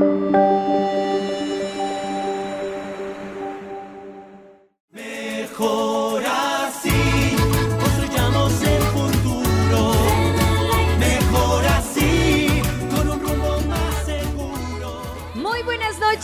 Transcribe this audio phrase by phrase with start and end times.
[0.00, 1.33] thank you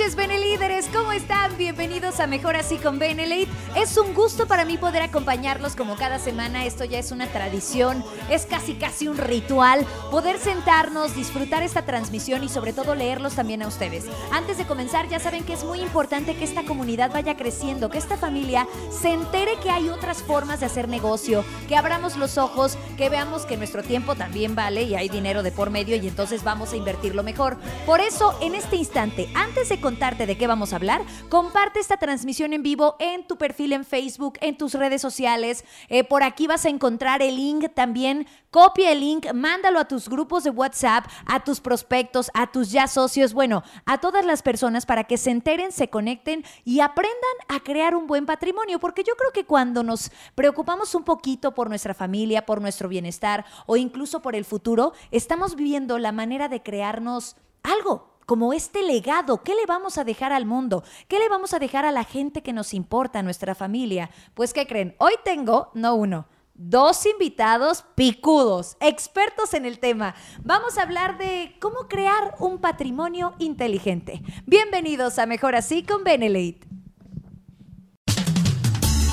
[0.00, 0.88] noches, Benelíderes.
[0.94, 1.58] ¿Cómo están?
[1.58, 3.50] Bienvenidos a Mejor Así con Benelite.
[3.76, 6.64] Es un gusto para mí poder acompañarlos como cada semana.
[6.64, 9.86] Esto ya es una tradición, es casi casi un ritual.
[10.10, 14.06] Poder sentarnos, disfrutar esta transmisión y sobre todo leerlos también a ustedes.
[14.32, 17.98] Antes de comenzar, ya saben que es muy importante que esta comunidad vaya creciendo, que
[17.98, 22.78] esta familia se entere que hay otras formas de hacer negocio, que abramos los ojos,
[22.96, 26.42] que veamos que nuestro tiempo también vale y hay dinero de por medio y entonces
[26.42, 27.58] vamos a invertirlo mejor.
[27.84, 31.96] Por eso, en este instante, antes de contarte de qué vamos a hablar, comparte esta
[31.96, 35.64] transmisión en vivo en tu perfil en Facebook, en tus redes sociales.
[35.88, 38.28] Eh, por aquí vas a encontrar el link también.
[38.52, 42.86] Copia el link, mándalo a tus grupos de WhatsApp, a tus prospectos, a tus ya
[42.86, 47.10] socios, bueno, a todas las personas para que se enteren, se conecten y aprendan
[47.48, 48.78] a crear un buen patrimonio.
[48.78, 53.44] Porque yo creo que cuando nos preocupamos un poquito por nuestra familia, por nuestro bienestar
[53.66, 59.42] o incluso por el futuro, estamos viviendo la manera de crearnos algo, como este legado,
[59.42, 60.84] ¿qué le vamos a dejar al mundo?
[61.08, 64.08] ¿Qué le vamos a dejar a la gente que nos importa, a nuestra familia?
[64.34, 64.94] Pues, ¿qué creen?
[64.98, 70.14] Hoy tengo, no uno, dos invitados picudos, expertos en el tema.
[70.44, 74.22] Vamos a hablar de cómo crear un patrimonio inteligente.
[74.46, 76.79] Bienvenidos a Mejor Así con Benelate.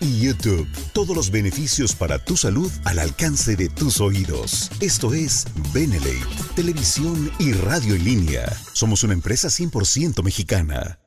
[0.00, 0.68] y YouTube.
[0.92, 4.70] Todos los beneficios para tu salud al alcance de tus oídos.
[4.80, 6.20] Esto es Benelate,
[6.54, 8.52] televisión y radio en línea.
[8.72, 10.98] Somos una empresa 100% mexicana.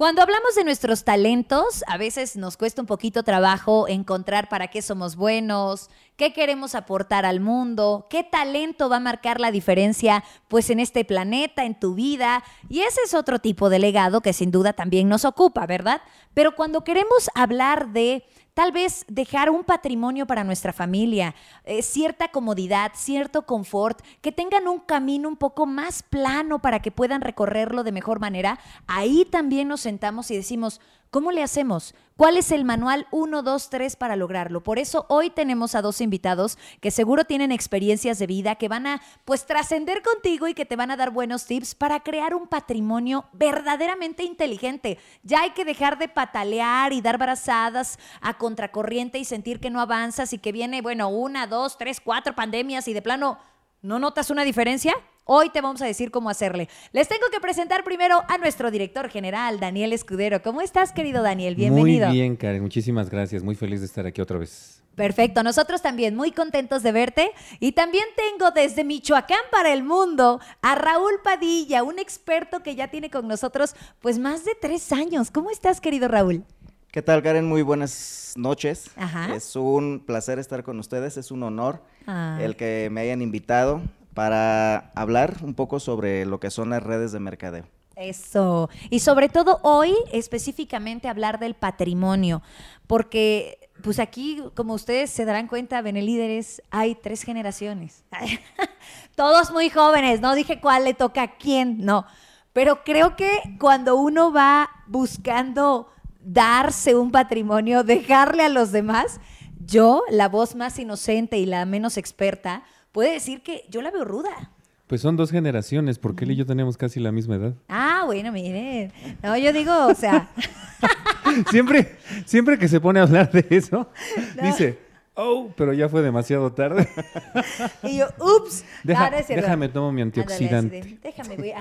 [0.00, 4.80] Cuando hablamos de nuestros talentos, a veces nos cuesta un poquito trabajo encontrar para qué
[4.80, 10.70] somos buenos, qué queremos aportar al mundo, qué talento va a marcar la diferencia pues
[10.70, 14.50] en este planeta, en tu vida, y ese es otro tipo de legado que sin
[14.50, 16.00] duda también nos ocupa, ¿verdad?
[16.32, 18.24] Pero cuando queremos hablar de
[18.54, 21.34] tal vez dejar un patrimonio para nuestra familia,
[21.64, 26.90] eh, cierta comodidad, cierto confort, que tengan un camino un poco más plano para que
[26.90, 31.94] puedan recorrerlo de mejor manera, ahí también nos sentamos y decimos, ¿cómo le hacemos?
[32.16, 34.62] ¿Cuál es el manual 1, 2, 3 para lograrlo?
[34.62, 38.86] Por eso hoy tenemos a dos invitados que seguro tienen experiencias de vida, que van
[38.86, 42.46] a pues trascender contigo y que te van a dar buenos tips para crear un
[42.46, 44.98] patrimonio verdaderamente inteligente.
[45.22, 49.80] Ya hay que dejar de patalear y dar brazadas a contracorriente y sentir que no
[49.80, 53.38] avanzas y que viene, bueno, una, dos, tres, cuatro pandemias y de plano,
[53.82, 54.94] ¿no notas una diferencia?
[55.32, 56.68] Hoy te vamos a decir cómo hacerle.
[56.90, 60.42] Les tengo que presentar primero a nuestro director general, Daniel Escudero.
[60.42, 61.54] ¿Cómo estás, querido Daniel?
[61.54, 62.08] Bienvenido.
[62.08, 62.60] Muy bien, Karen.
[62.60, 63.44] Muchísimas gracias.
[63.44, 64.82] Muy feliz de estar aquí otra vez.
[64.96, 67.30] Perfecto, nosotros también muy contentos de verte.
[67.60, 72.88] Y también tengo desde Michoacán para el mundo a Raúl Padilla, un experto que ya
[72.88, 75.30] tiene con nosotros pues más de tres años.
[75.30, 76.42] ¿Cómo estás, querido Raúl?
[76.90, 77.44] ¿Qué tal, Karen?
[77.46, 78.90] Muy buenas noches.
[78.96, 79.32] Ajá.
[79.32, 82.36] Es un placer estar con ustedes, es un honor Ah.
[82.40, 83.80] el que me hayan invitado
[84.20, 87.64] para hablar un poco sobre lo que son las redes de mercadeo.
[87.96, 88.68] Eso.
[88.90, 92.42] Y sobre todo hoy, específicamente hablar del patrimonio,
[92.86, 98.04] porque pues aquí, como ustedes se darán cuenta, Benelíderes, hay tres generaciones.
[99.16, 102.04] Todos muy jóvenes, no dije cuál le toca a quién, no.
[102.52, 105.88] Pero creo que cuando uno va buscando
[106.20, 109.18] darse un patrimonio, dejarle a los demás,
[109.64, 114.04] yo, la voz más inocente y la menos experta, puede decir que yo la veo
[114.04, 114.50] ruda.
[114.86, 117.54] Pues son dos generaciones, porque él y yo tenemos casi la misma edad.
[117.68, 118.92] Ah, bueno, miren.
[119.22, 120.28] No, yo digo, o sea,
[121.50, 121.96] Siempre,
[122.26, 123.88] siempre que se pone a hablar de eso,
[124.36, 124.42] No.
[124.42, 124.78] dice,
[125.14, 126.88] oh, pero ya fue demasiado tarde.
[127.84, 128.64] y yo, ups.
[128.82, 130.98] Deja- No, déjame tomo mi antioxidante.
[131.02, 131.60] déjame, voy a-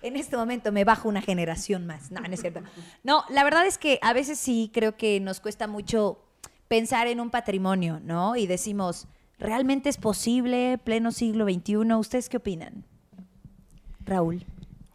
[0.00, 2.10] En este momento me bajo una generación más.
[2.10, 2.60] No, no es cierto.
[3.02, 6.18] No, la verdad es que a veces sí creo que nos cuesta mucho
[6.68, 8.36] pensar en un patrimonio, ¿no?
[8.36, 9.06] Y decimos,
[9.44, 11.94] ¿realmente es posible pleno siglo XXI?
[11.94, 12.84] ¿Ustedes qué opinan?
[14.04, 14.44] Raúl.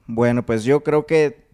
[0.08, 1.48] Bueno, pues yo creo que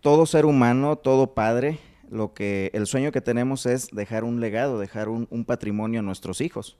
[0.00, 1.78] todo ser humano, todo padre,
[2.10, 6.02] lo que el sueño que tenemos es dejar un legado, dejar un, un patrimonio a
[6.02, 6.78] nuestros hijos.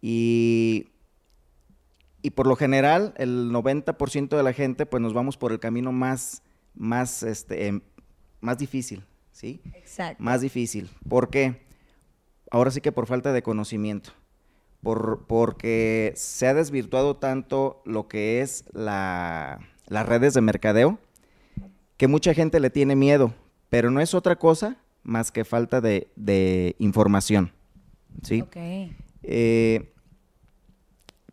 [0.00, 0.88] Y,
[2.20, 5.92] y por lo general, el 90% de la gente, pues nos vamos por el camino
[5.92, 6.42] más,
[6.74, 7.80] más, este, em,
[8.40, 9.60] más difícil, ¿sí?
[9.74, 10.22] Exacto.
[10.22, 10.90] Más difícil.
[11.08, 11.62] ¿Por qué?
[12.50, 14.12] Ahora sí que por falta de conocimiento.
[14.84, 19.58] Por, porque se ha desvirtuado tanto lo que es la,
[19.88, 20.98] las redes de mercadeo
[21.96, 23.34] que mucha gente le tiene miedo,
[23.68, 27.52] pero no es otra cosa más que falta de, de información.
[28.22, 28.44] ¿sí?
[29.22, 29.92] Eh,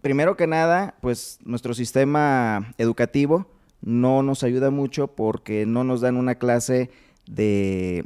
[0.01, 3.47] primero que nada, pues nuestro sistema educativo
[3.81, 6.89] no nos ayuda mucho porque no nos dan una clase
[7.25, 8.05] de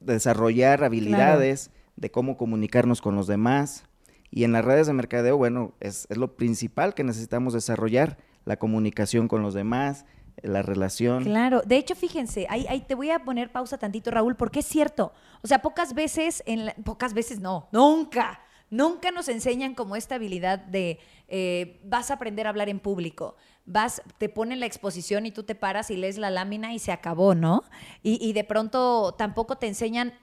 [0.00, 3.84] desarrollar habilidades, de cómo comunicarnos con los demás.
[4.32, 8.56] Y en las redes de mercadeo, bueno, es, es lo principal que necesitamos desarrollar, la
[8.58, 10.06] comunicación con los demás,
[10.42, 11.22] la relación.
[11.24, 14.66] Claro, de hecho, fíjense, ahí, ahí te voy a poner pausa tantito, Raúl, porque es
[14.66, 15.12] cierto.
[15.42, 18.40] O sea, pocas veces, en la- pocas veces no, nunca,
[18.70, 23.36] nunca nos enseñan como esta habilidad de eh, vas a aprender a hablar en público,
[23.66, 26.90] vas, te ponen la exposición y tú te paras y lees la lámina y se
[26.90, 27.64] acabó, ¿no?
[28.02, 30.14] Y, y de pronto tampoco te enseñan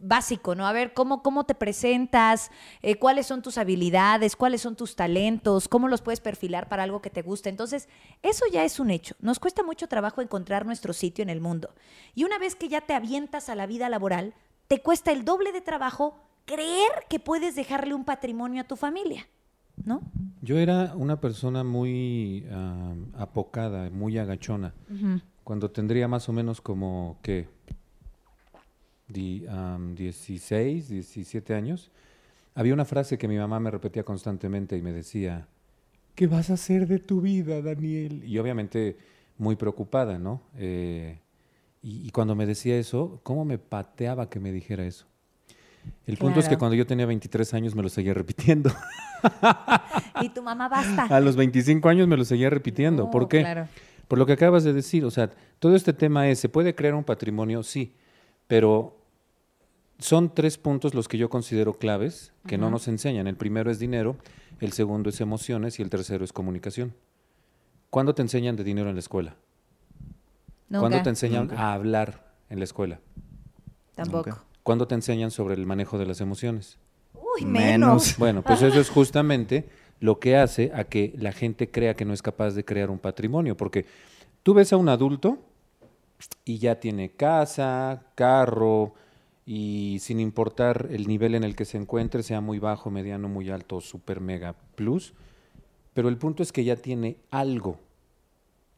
[0.00, 0.66] básico, ¿no?
[0.66, 2.50] A ver, ¿cómo, cómo te presentas?
[2.82, 4.34] Eh, ¿Cuáles son tus habilidades?
[4.34, 5.68] ¿Cuáles son tus talentos?
[5.68, 7.48] ¿Cómo los puedes perfilar para algo que te guste?
[7.48, 7.88] Entonces,
[8.22, 9.14] eso ya es un hecho.
[9.20, 11.74] Nos cuesta mucho trabajo encontrar nuestro sitio en el mundo.
[12.14, 14.34] Y una vez que ya te avientas a la vida laboral,
[14.66, 19.26] te cuesta el doble de trabajo creer que puedes dejarle un patrimonio a tu familia,
[19.84, 20.00] ¿no?
[20.42, 24.74] Yo era una persona muy ah, apocada, muy agachona.
[25.44, 27.48] Cuando tendría más o menos como, ¿qué?
[29.12, 31.90] Di- am, 16, 17 años.
[32.54, 35.46] Había una frase que mi mamá me repetía constantemente y me decía,
[36.14, 38.22] ¿qué vas a hacer de tu vida, Daniel?
[38.24, 38.96] Y obviamente
[39.38, 40.42] muy preocupada, ¿no?
[40.58, 41.18] Eh,
[41.82, 45.06] y, y cuando me decía eso, ¿cómo me pateaba que me dijera eso?
[46.06, 46.58] El punto es que Claro.
[46.58, 48.70] cuando yo tenía 23 años me lo seguía repitiendo.
[50.20, 51.04] Y tu mamá basta.
[51.16, 53.04] A los 25 años me lo seguía repitiendo.
[53.04, 53.40] No, ¿Por qué?
[53.40, 53.68] claro.
[54.08, 55.04] Por lo que acabas de decir.
[55.04, 57.62] O sea, todo este tema es, ¿se puede crear un patrimonio?
[57.62, 57.94] Sí,
[58.46, 58.96] pero
[60.00, 63.26] son tres puntos los que yo considero claves que no nos enseñan.
[63.26, 64.16] El primero es dinero,
[64.60, 66.94] el segundo es emociones y el tercero es comunicación.
[67.90, 69.36] ¿Cuándo te enseñan de dinero en la escuela?
[70.70, 71.60] ¿Cuándo te enseñan Nunca.
[71.60, 73.00] a hablar en la escuela?
[73.94, 74.38] tampoco.
[74.62, 76.78] ¿Cuándo te enseñan sobre el manejo de las emociones?
[77.14, 77.54] Uy, Menos.
[77.54, 78.18] menos.
[78.18, 79.68] Bueno, pues eso es justamente
[80.00, 82.98] lo que hace a que la gente crea que no es capaz de crear un
[82.98, 83.84] patrimonio, porque
[84.42, 85.38] tú ves a un adulto
[86.44, 88.94] y ya tiene casa, carro,
[89.46, 93.50] y sin importar el nivel en el que se encuentre, sea muy bajo, mediano, muy
[93.50, 95.14] alto, super mega plus,
[95.94, 97.78] pero el punto es que ya tiene algo.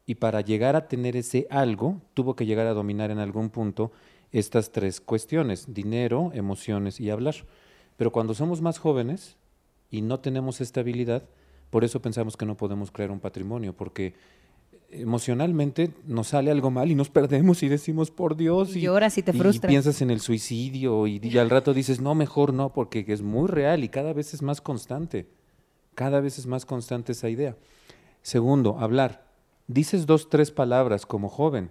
[0.05, 3.91] Y para llegar a tener ese algo, tuvo que llegar a dominar en algún punto
[4.31, 7.35] estas tres cuestiones, dinero, emociones y hablar.
[7.95, 9.37] Pero cuando somos más jóvenes
[9.89, 11.23] y no tenemos esta habilidad,
[11.69, 14.13] por eso pensamos que no podemos crear un patrimonio, porque
[15.01, 19.23] emocionalmente nos sale algo mal y nos perdemos y decimos, por Dios, Y lloras y
[19.23, 19.69] te frustras.
[19.69, 23.47] piensas en el suicidio y, y al rato dices, no, mejor no, porque es muy
[23.47, 25.27] real y cada vez es más constante.
[25.95, 27.55] Cada vez es más constante esa idea.
[28.21, 29.27] Segundo, hablar.
[29.67, 31.69] Dices dos, tres palabras como joven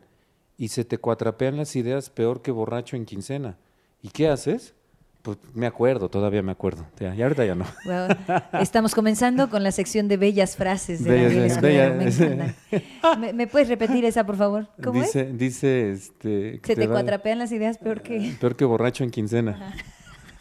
[0.57, 3.59] y se te cuatrapean las ideas peor que borracho en quincena.
[4.01, 4.75] ¿Y qué haces?
[5.23, 6.85] Pues me acuerdo, todavía me acuerdo.
[6.99, 7.65] Ya, y ahorita ya no.
[7.85, 8.61] Wow.
[8.61, 12.19] Estamos comenzando con la sección de bellas frases de Bellas, Daniel bellas.
[12.19, 13.21] Me encantan.
[13.21, 14.67] ¿Me, me puedes repetir esa, por favor?
[14.83, 15.13] ¿Cómo es?
[15.13, 18.35] dice, dice, este, Se te cuatrapean las ideas peor que...
[18.41, 19.75] Peor que borracho en quincena.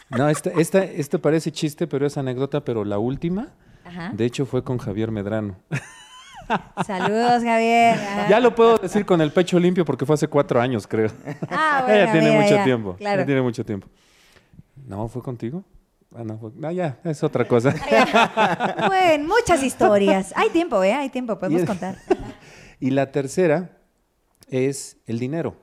[0.10, 3.50] No, esta, esta, esto parece chiste, pero es anécdota, pero la última,
[3.86, 4.12] Ajá.
[4.14, 5.58] de hecho, fue con Javier Medrano.
[6.86, 7.98] Saludos, Javier.
[8.30, 11.12] Ya lo puedo decir con el pecho limpio porque fue hace cuatro años, creo.
[11.50, 12.64] Ah, ya bueno, tiene mira, mucho ya.
[12.64, 12.96] tiempo.
[12.98, 13.20] Claro.
[13.22, 13.88] Ya tiene mucho tiempo.
[14.86, 15.64] No, ¿fue contigo?
[16.16, 17.74] Ah, no, fue- no, ya, es otra cosa.
[18.88, 20.34] Bueno, muchas historias.
[20.36, 20.94] Hay tiempo, ¿eh?
[20.94, 21.98] Hay tiempo, podemos Y- contar.
[22.80, 23.78] Y la tercera
[24.50, 25.56] es el dinero.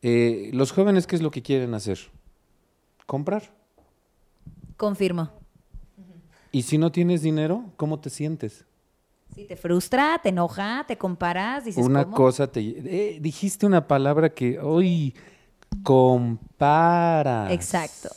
[0.00, 1.98] Eh, los jóvenes, ¿qué es lo que quieren hacer?
[3.06, 3.42] Comprar.
[4.78, 5.30] Confirmo.
[6.50, 8.64] Y si no tienes dinero, ¿cómo te sientes?
[9.34, 12.16] Si te frustra, te enoja, te comparas, dices, una ¿cómo?
[12.16, 12.60] cosa te...
[12.60, 15.14] eh, dijiste una palabra que hoy
[15.82, 17.50] comparas.
[17.52, 18.10] Exacto.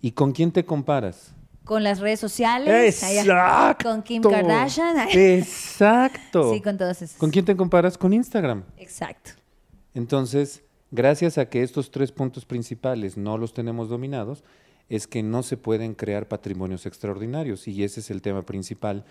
[0.00, 1.32] ¿Y con quién te comparas?
[1.64, 3.02] Con las redes sociales.
[3.02, 3.88] Exacto.
[3.88, 5.08] Con Kim Kardashian.
[5.12, 6.52] Exacto.
[6.52, 7.16] Sí, con todos esos.
[7.16, 7.98] ¿Con quién te comparas?
[7.98, 8.64] Con Instagram.
[8.76, 9.32] Exacto.
[9.94, 14.44] Entonces, gracias a que estos tres puntos principales no los tenemos dominados,
[14.88, 17.66] es que no se pueden crear patrimonios extraordinarios.
[17.66, 19.04] Y ese es el tema principal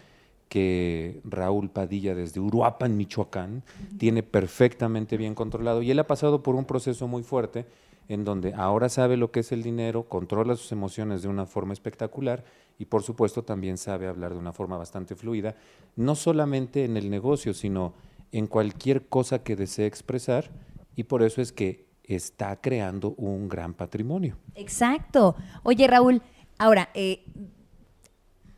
[0.50, 3.64] que Raúl Padilla desde Uruapan, Michoacán,
[3.98, 5.82] tiene perfectamente bien controlado.
[5.82, 7.66] Y él ha pasado por un proceso muy fuerte
[8.08, 11.74] en donde ahora sabe lo que es el dinero, controla sus emociones de una forma
[11.74, 12.44] espectacular
[12.78, 15.56] y por supuesto también sabe hablar de una forma bastante fluida,
[15.96, 17.94] no solamente en el negocio, sino
[18.32, 20.52] en cualquier cosa que desee expresar
[20.96, 24.38] y por eso es que está creando un gran patrimonio.
[24.54, 25.36] Exacto.
[25.64, 26.22] Oye, Raúl,
[26.60, 27.26] ahora, eh,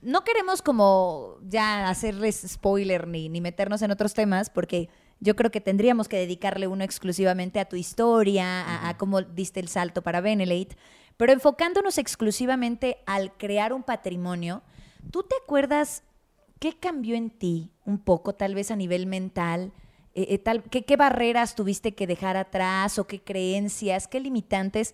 [0.01, 4.89] no queremos como ya hacerles spoiler ni, ni meternos en otros temas, porque
[5.19, 9.59] yo creo que tendríamos que dedicarle uno exclusivamente a tu historia, a, a cómo diste
[9.59, 10.77] el salto para Benelate,
[11.17, 14.61] pero enfocándonos exclusivamente al crear un patrimonio,
[15.11, 16.03] ¿tú te acuerdas
[16.59, 19.71] qué cambió en ti un poco, tal vez a nivel mental?
[20.13, 24.93] Eh, eh, tal, ¿qué, ¿Qué barreras tuviste que dejar atrás o qué creencias, qué limitantes?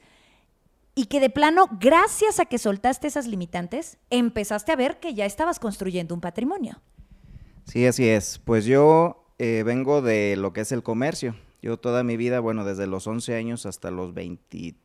[0.96, 5.26] Y que de plano, gracias a que soltaste esas limitantes, empezaste a ver que ya
[5.26, 6.82] estabas construyendo un patrimonio.
[7.66, 8.40] Sí, así es.
[8.40, 11.36] Pues yo eh, vengo de lo que es el comercio.
[11.62, 14.78] Yo toda mi vida, bueno, desde los 11 años hasta los 25,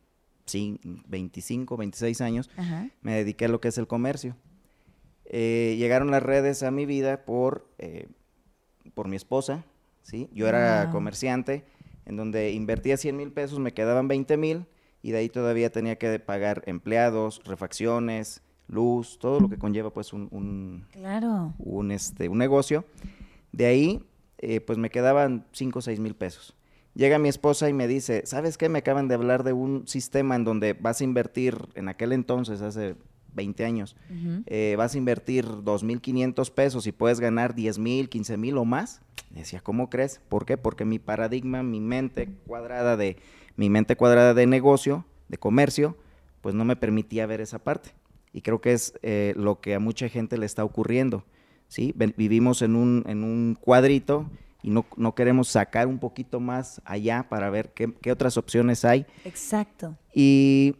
[1.07, 2.89] 25 26 años, Ajá.
[3.01, 4.35] me dediqué a lo que es el comercio.
[5.25, 8.07] Eh, llegaron las redes a mi vida por, eh,
[8.95, 9.63] por mi esposa,
[10.01, 10.27] ¿sí?
[10.33, 10.91] Yo era Wow.
[10.93, 11.65] comerciante,
[12.05, 14.65] en donde invertía 100 mil pesos, me quedaban 20 mil,
[15.01, 20.13] y de ahí todavía tenía que pagar empleados, refacciones, luz, todo lo que conlleva pues
[20.13, 21.53] un- un, Claro.
[21.57, 22.85] un, este, un negocio.
[23.51, 24.03] De ahí,
[24.37, 26.55] eh, pues me quedaban 5 o 6 mil pesos.
[26.95, 28.67] Llega mi esposa y me dice, ¿sabes qué?
[28.69, 32.61] Me acaban de hablar de un sistema en donde vas a invertir, en aquel entonces,
[32.61, 32.95] hace
[33.33, 34.43] 20 años, Ujú.
[34.47, 39.01] eh, vas a invertir 2.500 pesos y puedes ganar 10.000, 15.000 o más.
[39.31, 40.19] Y decía, ¿cómo crees?
[40.29, 40.57] ¿Por qué?
[40.57, 43.17] Porque mi paradigma, mi mente cuadrada de,
[43.59, 45.97] mi mente cuadrada de negocio, de comercio,
[46.39, 47.91] pues no me permitía ver esa parte.
[48.31, 51.25] Y creo que es eh, lo que a mucha gente le está ocurriendo.
[51.67, 51.93] ¿sí?
[52.15, 54.29] Vivimos en un, en un cuadrito
[54.63, 58.85] y no, no queremos sacar un poquito más allá para ver qué, qué otras opciones
[58.85, 59.05] hay.
[59.25, 59.97] Exacto.
[60.13, 60.75] Y,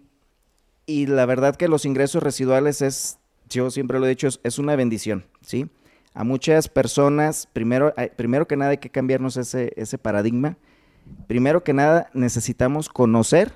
[0.86, 3.20] y la verdad que los ingresos residuales es,
[3.50, 5.68] yo siempre lo he dicho, es, es una bendición, ¿sí?
[6.14, 10.58] A muchas personas, primero, hay- primero que nada hay que cambiarnos ese, ese paradigma.
[11.28, 13.54] Primero que nada necesitamos conocer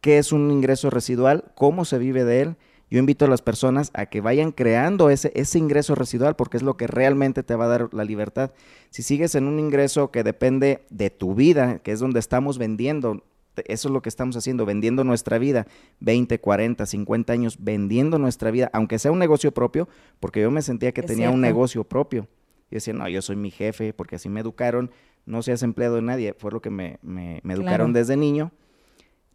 [0.00, 2.56] qué es un ingreso residual, cómo se vive de él.
[2.90, 6.62] Yo invito a las personas a que vayan creando ese, ese ingreso residual porque es
[6.62, 8.52] lo que realmente te va a dar la libertad.
[8.90, 13.24] Si sigues en un ingreso que depende de tu vida, que es donde estamos vendiendo,
[13.66, 15.66] eso es lo que estamos haciendo, vendiendo nuestra vida,
[16.00, 19.88] 20, 40, 50 años, vendiendo nuestra vida, aunque sea un negocio propio,
[20.20, 22.28] porque yo me sentía que Es tenía un negocio propio.
[22.70, 24.90] Yo decía, no, yo soy mi jefe, porque así me educaron,
[25.26, 27.98] no seas empleado de nadie, fue lo que me, me- me educaron Claro.
[28.00, 28.52] desde niño.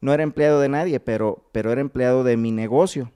[0.01, 3.11] No era empleado de nadie, pero, pero era empleado de mi negocio.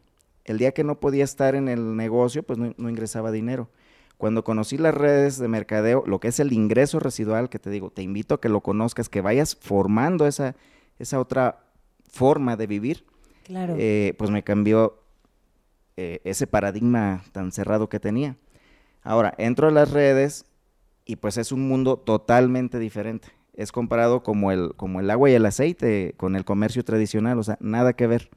[0.46, 3.70] El día que no podía estar en el negocio, pues no, no ingresaba dinero.
[4.18, 7.92] Cuando conocí las redes de mercadeo, lo que es el ingreso residual, que te digo,
[7.92, 10.56] te invito a que lo conozcas, que vayas formando esa,
[11.00, 11.64] esa otra
[12.10, 13.06] forma de vivir,
[13.44, 13.76] Claro.
[13.78, 15.00] eh, pues me cambió
[15.98, 18.38] eh, ese paradigma tan cerrado que tenía.
[19.04, 20.46] Ahora, entro a las redes
[21.06, 23.30] y pues es un mundo totalmente diferente.
[23.54, 27.44] Es comparado como el, como el agua y el aceite con el comercio tradicional, o
[27.44, 28.30] sea, nada que ver.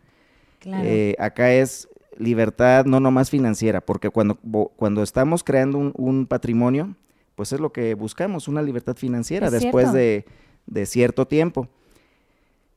[0.59, 0.85] claro.
[0.85, 4.37] Eh, acá es libertad no nomás financiera, porque cuando,
[4.77, 6.97] cuando estamos creando un, un patrimonio,
[7.35, 10.25] pues es lo que buscamos, una libertad financiera Es después de,
[10.67, 11.69] de cierto tiempo.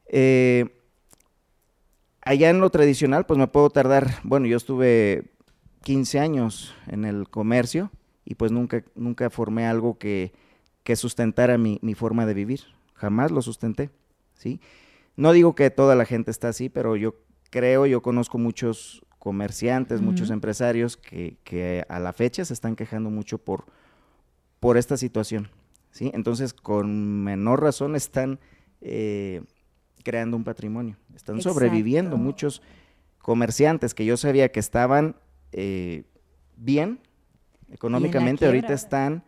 [0.08, 0.66] Eh,
[2.22, 5.32] allá en lo tradicional, pues me puedo tardar, bueno, yo estuve
[5.84, 7.92] 15 años en el comercio
[8.30, 10.34] y pues nunca, nunca formé algo que,
[10.84, 12.60] que sustentara mi, mi forma de vivir,
[12.94, 13.90] jamás lo sustenté,
[14.36, 14.60] ¿sí?
[15.16, 17.16] No digo que toda la gente está así, pero yo
[17.50, 23.10] creo, yo conozco muchos comerciantes, muchos empresarios que, que a la fecha se están quejando
[23.10, 23.66] mucho por,
[24.60, 25.48] por esta situación,
[25.92, 26.12] ¿sí?
[26.14, 28.40] Entonces, con menor razón están
[28.82, 29.42] eh,
[30.04, 32.62] creando un patrimonio, están sobreviviendo muchos
[33.20, 35.16] comerciantes que yo sabía que estaban
[35.54, 36.04] eh,
[36.58, 37.00] bien
[37.72, 39.24] económicamente, ahorita están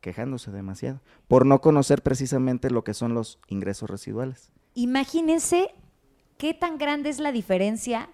[0.00, 4.50] quejándose demasiado por no conocer precisamente lo que son los ingresos residuales.
[4.74, 5.70] Imagínense
[6.36, 8.10] qué tan grande es la diferencia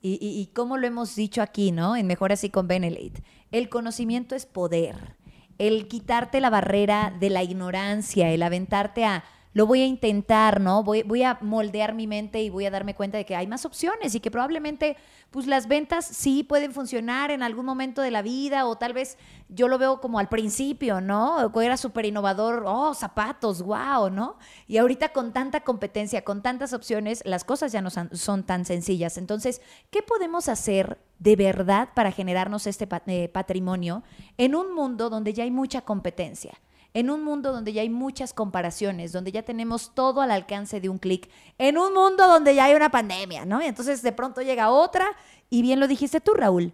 [0.00, 1.96] y, y- y cómo lo hemos dicho aquí, ¿no?
[1.96, 3.22] En Mejor Así con Benelete.
[3.50, 5.16] El conocimiento es poder.
[5.58, 10.82] El quitarte la barrera de la ignorancia, el aventarte a lo voy a intentar, ¿no?
[10.82, 13.64] Voy, voy a moldear mi mente y voy a darme cuenta de que hay más
[13.66, 14.96] opciones y que probablemente
[15.30, 19.16] pues las ventas sí pueden funcionar en algún momento de la vida o tal vez
[19.48, 21.50] yo lo veo como al principio, ¿no?
[21.60, 24.36] Era súper innovador, oh, zapatos, wow, ¿no?
[24.68, 29.16] Y ahorita con tanta competencia, con tantas opciones, las cosas ya no son, tan sencillas.
[29.18, 34.02] Entonces, ¿qué podemos hacer de verdad para generarnos este eh, patrimonio
[34.38, 36.52] en un mundo donde ya hay mucha competencia?
[36.94, 40.88] En un mundo donde ya hay muchas comparaciones, donde ya tenemos todo al alcance de
[40.88, 43.60] un clic, en un mundo donde ya hay una pandemia, ¿no?
[43.60, 45.06] Entonces de pronto llega otra,
[45.48, 46.72] y bien lo dijiste tú, Raúl,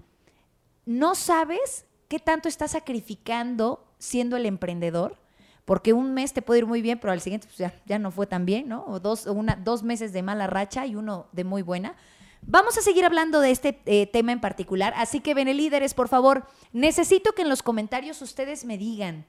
[0.86, 5.18] no sabes qué tanto estás sacrificando siendo el emprendedor,
[5.64, 8.26] porque un mes te puede ir muy bien, pero al siguiente pues, ya, no fue
[8.26, 8.84] tan bien, ¿no?
[8.86, 11.94] O dos, una, dos meses de mala racha y uno de muy buena.
[12.40, 16.46] Vamos a seguir hablando de este eh, tema en particular, así que, líderes, por favor,
[16.72, 19.26] necesito que en los comentarios ustedes me digan,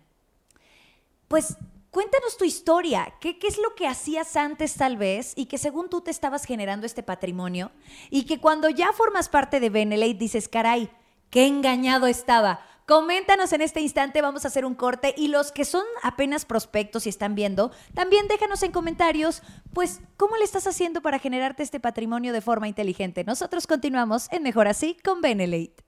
[1.29, 1.55] pues
[1.91, 3.13] cuéntanos tu historia.
[3.21, 6.43] ¿Qué, ¿Qué, es lo que hacías antes tal vez y que según tú te estabas
[6.43, 7.71] generando este patrimonio
[8.09, 10.89] y que cuando ya formas parte de Benelate dices, caray,
[11.29, 12.65] qué engañado estaba?
[12.87, 17.05] Coméntanos en este instante, vamos a hacer un corte y los que son apenas prospectos
[17.05, 19.43] y están viendo, también déjanos en comentarios,
[19.73, 23.23] pues, ¿cómo le estás haciendo para generarte este patrimonio de forma inteligente?
[23.23, 25.85] Nosotros continuamos en Mejor Así con Benelate.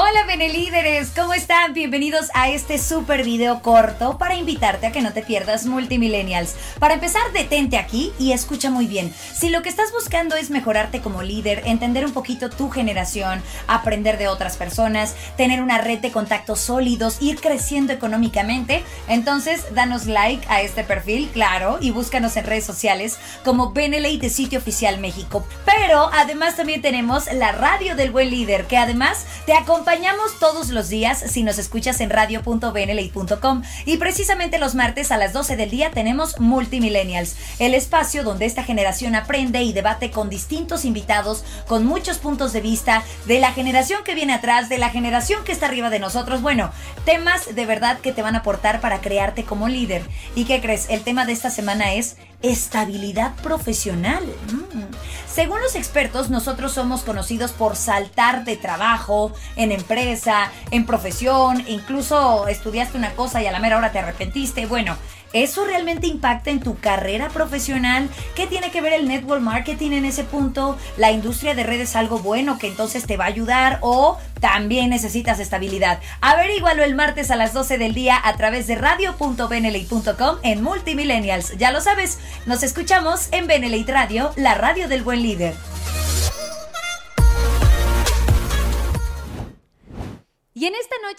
[0.00, 1.74] Hola Benelíderes, ¿cómo están?
[1.74, 6.54] Bienvenidos a este super video corto para invitarte a que no te pierdas Multimillennials.
[6.78, 9.12] Para empezar, detente aquí y escucha muy bien.
[9.34, 14.18] Si lo que estás buscando es mejorarte como líder, entender un poquito tu generación, aprender
[14.18, 20.46] de otras personas, tener una red de contactos sólidos, ir creciendo económicamente, entonces danos like
[20.48, 25.44] a este perfil, claro, y búscanos en redes sociales como Benelate de Sitio Oficial México.
[25.64, 30.68] Pero además también tenemos la radio del buen líder, que además te acompaña acompañamos todos
[30.68, 35.70] los días si nos escuchas en radio.benelate.com y precisamente los martes a las 12 del
[35.70, 41.86] día tenemos Multimillennials, el espacio donde esta generación aprende y debate con distintos invitados con
[41.86, 45.68] muchos puntos de vista de la generación que viene atrás, de la generación que está
[45.68, 46.42] arriba de nosotros.
[46.42, 46.70] Bueno,
[47.06, 50.02] temas de verdad que te van a aportar para crearte como líder.
[50.34, 50.90] ¿Y qué crees?
[50.90, 54.24] El tema de esta semana es estabilidad profesional.
[54.24, 54.82] Mm.
[55.26, 62.48] Según los expertos, nosotros somos conocidos por saltar de trabajo, en empresa, en profesión, incluso
[62.48, 64.66] estudiaste una cosa y a la mera hora te arrepentiste.
[64.66, 64.96] Bueno,
[65.32, 68.08] ¿Eso realmente impacta en tu carrera profesional?
[68.34, 70.76] ¿Qué tiene que ver el network marketing en ese punto?
[70.96, 74.90] ¿La industria de redes es algo bueno que entonces te va a ayudar o también
[74.90, 76.00] necesitas estabilidad?
[76.20, 81.56] Averígualo el martes a las 12 del día a través de radio.benelate.com en Multimillennials.
[81.58, 85.54] Ya lo sabes, nos escuchamos en Benelate Radio, la radio del buen líder.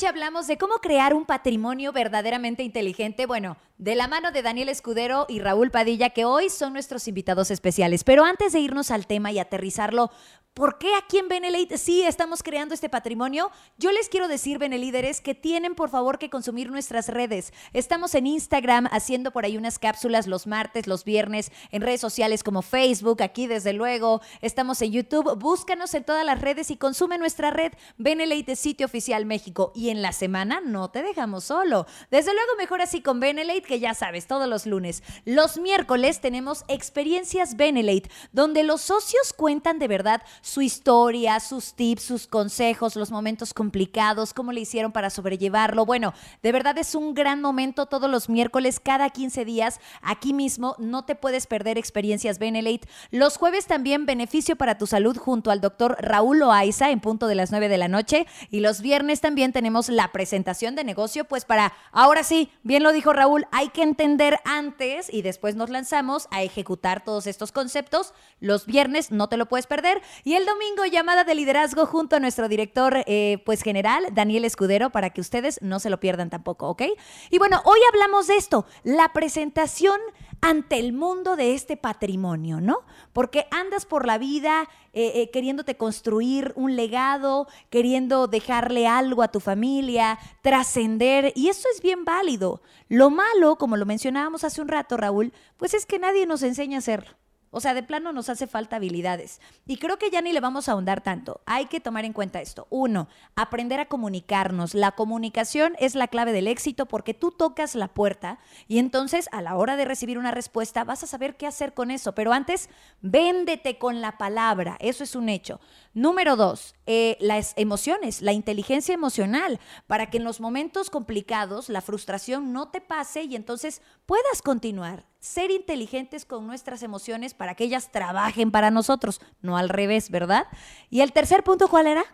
[0.07, 5.25] Hablamos de cómo crear un patrimonio verdaderamente inteligente, bueno, de la mano de Daniel Escudero
[5.27, 8.03] y Raúl Padilla, que hoy son nuestros invitados especiales.
[8.03, 10.11] Pero antes de irnos al tema y aterrizarlo,
[10.53, 13.49] ¿por qué aquí en Benelite sí estamos creando este patrimonio?
[13.77, 17.53] Yo les quiero decir, Benelíderes, que tienen por favor que consumir nuestras redes.
[17.71, 22.43] Estamos en Instagram haciendo por ahí unas cápsulas los martes, los viernes, en redes sociales
[22.43, 24.21] como Facebook, aquí desde luego.
[24.41, 25.37] Estamos en YouTube.
[25.39, 29.71] Búscanos en todas las redes y consume nuestra red Benelite Sitio Oficial México.
[29.75, 31.85] Y en la semana no te dejamos solo.
[32.11, 35.03] Desde luego, mejor así con Benelate, que ya sabes, todos los lunes.
[35.25, 42.03] Los miércoles tenemos experiencias Benelate, donde los socios cuentan de verdad su historia, sus tips,
[42.03, 45.85] sus consejos, los momentos complicados, cómo le hicieron para sobrellevarlo.
[45.85, 50.75] Bueno, de verdad es un gran momento todos los miércoles, cada 15 días, aquí mismo.
[50.79, 52.87] No te puedes perder experiencias Benelate.
[53.11, 57.35] Los jueves también beneficio para tu salud junto al doctor Raúl Loaiza en punto de
[57.35, 58.27] las 9 de la noche.
[58.49, 62.91] Y los viernes también tenemos la presentación de negocio, pues para, ahora sí, bien lo
[62.91, 68.13] dijo Raúl, hay que entender antes y después nos lanzamos a ejecutar todos estos conceptos.
[68.39, 70.01] Los viernes no te lo puedes perder.
[70.33, 75.11] El domingo, llamada de liderazgo junto a nuestro director eh, pues general, Daniel Escudero, para
[75.11, 76.83] que ustedes no se lo pierdan tampoco, ¿ok?
[77.29, 79.99] Y bueno, hoy hablamos de esto, la presentación
[80.41, 82.79] ante el mundo de este patrimonio, ¿no?
[83.13, 89.27] Porque andas por la vida eh, eh, queriéndote construir un legado, queriendo dejarle algo a
[89.29, 92.61] tu familia, trascender, y eso es bien válido.
[92.87, 96.77] Lo malo, como lo mencionábamos hace un rato, Raúl, pues es que nadie nos enseña
[96.77, 97.18] a hacerlo.
[97.51, 99.41] O sea, de plano nos hace falta habilidades.
[99.65, 101.41] Y creo que ya ni le vamos a ahondar tanto.
[101.45, 102.67] Hay que tomar en cuenta esto.
[102.69, 104.73] Uno, aprender a comunicarnos.
[104.73, 109.41] La comunicación es la clave del éxito porque tú tocas la puerta y entonces a
[109.41, 112.13] la hora de recibir una respuesta vas a saber qué hacer con eso.
[112.13, 112.69] Pero antes,
[113.01, 114.77] véndete con la palabra.
[114.79, 115.59] Eso es un hecho.
[115.99, 121.81] Número dos, eh, las emociones, la inteligencia emocional, para que en los momentos complicados la
[121.81, 125.05] frustración no te pase y entonces puedas continuar.
[125.19, 130.47] Ser inteligentes con nuestras emociones para que ellas trabajen para nosotros, no al revés, ¿verdad?
[130.89, 132.05] Y el tercer punto, ¿cuál era?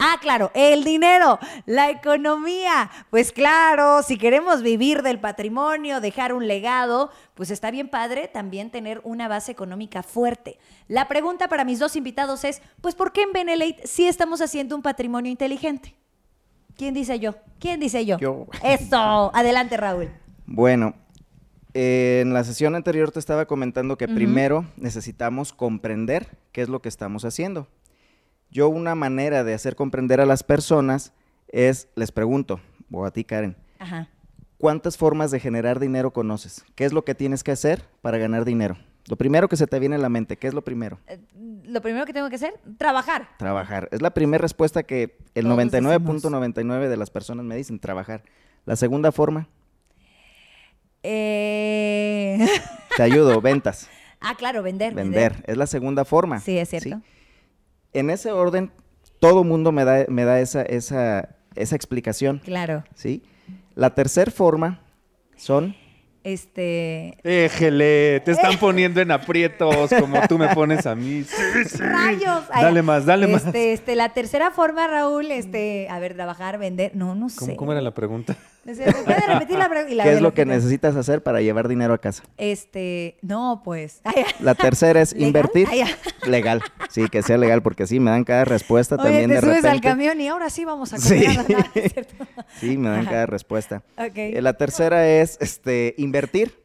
[0.00, 2.88] Ah, claro, el dinero, la economía.
[3.10, 8.70] Pues claro, si queremos vivir del patrimonio, dejar un legado, pues está bien padre también
[8.70, 10.60] tener una base económica fuerte.
[10.86, 14.76] La pregunta para mis dos invitados es, pues ¿por qué en Benelete sí estamos haciendo
[14.76, 15.96] un patrimonio inteligente?
[16.76, 17.34] ¿Quién dice yo?
[17.58, 18.18] ¿Quién dice yo?
[18.18, 18.46] Yo.
[18.62, 20.10] Eso, adelante Raúl.
[20.46, 20.94] Bueno,
[21.74, 26.80] eh, en la sesión anterior te estaba comentando que primero necesitamos comprender qué es lo
[26.80, 27.66] que estamos haciendo.
[28.50, 31.12] Yo una manera de hacer comprender a las personas
[31.48, 34.08] es, les pregunto, o a ti Karen, Ajá.
[34.58, 36.64] ¿cuántas formas de generar dinero conoces?
[36.74, 38.76] ¿Qué es lo que tienes que hacer para ganar dinero?
[39.06, 40.98] Lo primero que se te viene a la mente, ¿qué es lo primero?
[41.06, 41.18] Eh,
[41.64, 43.28] Lo primero que tengo que hacer, trabajar.
[43.38, 43.88] Trabajar.
[43.92, 48.22] Es la primera respuesta que el Todos 99.99 de las personas me dicen, trabajar.
[48.66, 49.48] La segunda forma,
[51.02, 52.46] Eh...
[52.96, 53.88] te ayudo, ventas,
[54.20, 54.94] ah, claro, vender.
[54.94, 55.42] vender.
[55.46, 56.40] Es la segunda forma.
[56.40, 57.00] Sí, es cierto.
[57.92, 58.70] En ese orden,
[59.20, 62.84] todo mundo me da, me da esa, esa, esa explicación, Claro.
[62.94, 63.22] ¿sí?
[63.74, 64.80] La tercera forma
[65.36, 65.74] son,
[66.24, 67.16] Este.
[67.22, 71.24] Éjele, te están poniendo en aprietos como tú me pones a mí.
[71.24, 71.78] Sí, sí.
[71.78, 72.42] ¡Rayos!
[72.50, 73.46] Ay, Dale más, dale más.
[73.46, 76.92] este, Este, la tercera forma, Raúl, este, a ver, trabajar, vender.
[76.94, 77.38] No, no sé.
[77.38, 78.36] ¿Cómo, cómo era la pregunta?
[78.64, 80.02] ¿Me puede repetir la pregunta?
[80.04, 82.22] ¿qué es lo que necesitas hacer para llevar dinero a casa?
[82.36, 84.00] Este, no, pues.
[84.04, 85.26] Ay, La tercera es ¿Legal?
[85.28, 85.68] invertir.
[85.70, 85.84] Ay,
[86.26, 89.40] Legal, sí, que sea legal, porque sí, me dan cada respuesta Oye, también te de
[89.40, 89.68] subes repente.
[89.68, 91.24] al camión y ahora sí vamos a Sí.
[91.74, 92.26] ¿Es cierto?
[92.60, 93.10] Sí, me dan Ajá.
[93.10, 93.82] cada respuesta.
[93.96, 94.12] Ok.
[94.16, 96.62] Eh, la tercera es este, invertir,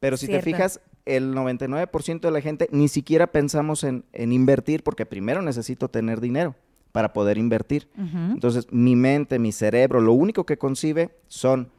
[0.00, 0.44] pero si Cierto.
[0.44, 5.42] te fijas, el 99% de la gente ni siquiera pensamos en, en invertir porque primero
[5.42, 6.56] necesito tener dinero
[6.94, 7.88] para poder invertir.
[7.96, 11.72] Entonces, mi mente, mi cerebro, lo único que concibe son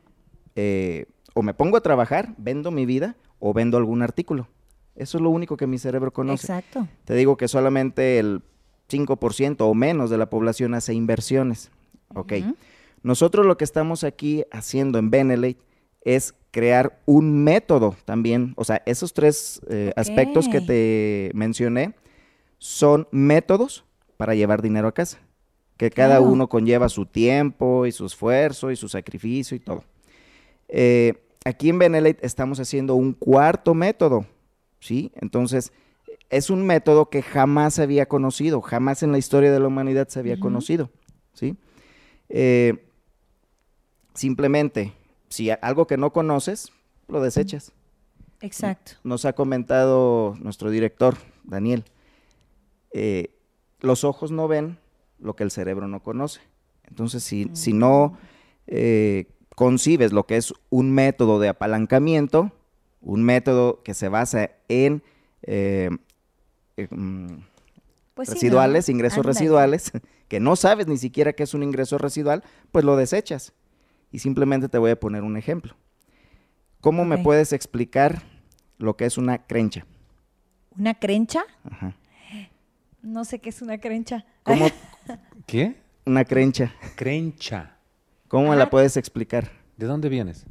[0.57, 4.49] eh, o me pongo a trabajar, vendo mi vida o vendo algún artículo.
[4.93, 6.47] Eso es lo único que mi cerebro conoce.
[6.47, 6.89] Exacto.
[7.05, 8.41] Te digo que solamente el
[8.89, 11.71] 5% o menos de la población hace inversiones.
[12.13, 12.33] Ok.
[13.01, 15.61] Nosotros lo que estamos aquí haciendo en Benelete
[16.01, 18.51] es crear un método también.
[18.57, 21.95] O sea, esos tres eh, aspectos que te mencioné
[22.57, 23.85] son métodos
[24.17, 25.19] para llevar dinero a casa.
[25.77, 26.31] Que cada Claro.
[26.31, 29.83] uno conlleva su tiempo y su esfuerzo y su sacrificio y todo.
[30.69, 34.25] Eh, aquí en Benelete estamos haciendo un cuarto método,
[34.79, 35.11] ¿sí?
[35.15, 35.73] Entonces,
[36.29, 40.07] es un método que jamás se había conocido, jamás en la historia de la humanidad
[40.07, 40.89] se había conocido,
[41.33, 41.55] ¿sí?
[42.29, 42.83] Eh,
[44.13, 44.93] simplemente,
[45.29, 46.71] si algo que no conoces,
[47.07, 47.73] lo desechas.
[48.41, 48.93] Exacto.
[49.03, 51.83] Nos ha comentado nuestro director, Daniel,
[52.93, 53.34] eh,
[53.81, 54.77] los ojos no ven
[55.19, 56.41] lo que el cerebro no conoce.
[56.87, 58.17] Entonces, si, si no
[58.67, 62.51] eh, concibes lo que es un método de apalancamiento,
[63.01, 65.03] un método que se basa en
[65.43, 65.89] eh,
[66.77, 67.27] eh, mm,
[68.13, 68.35] Pues sí, ¿no?
[68.35, 69.91] residuales, ingresos residuales,
[70.27, 73.53] que no sabes ni siquiera qué es un ingreso residual, pues lo desechas.
[74.11, 75.75] Y simplemente te voy a poner un ejemplo.
[76.81, 78.21] ¿Cómo me puedes explicar
[78.77, 79.85] lo que es una crencha?
[80.77, 81.43] ¿Una crencha?
[81.63, 81.95] Ajá.
[83.05, 84.25] No sé qué es una crencha.
[84.43, 84.67] ¿Cómo
[85.45, 85.75] ¿Qué?
[86.05, 86.73] una crencha?
[86.95, 87.77] Crencha.
[88.27, 89.51] ¿Cómo me la puedes explicar?
[89.77, 90.45] ¿De dónde vienes?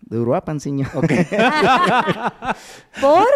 [0.00, 0.88] De Uruapan, señor.
[3.00, 3.26] ¿Por?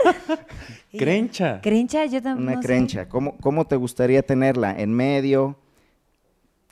[0.99, 1.61] Crencha.
[1.63, 2.49] Crencha, yo también.
[2.49, 3.09] Una crencha.
[3.09, 4.73] ¿Cómo, ¿Cómo te gustaría tenerla?
[4.79, 5.57] ¿En medio?